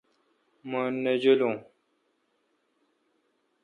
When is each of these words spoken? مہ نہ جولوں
مہ 0.69 0.81
نہ 1.03 1.13
جولوں 1.21 1.55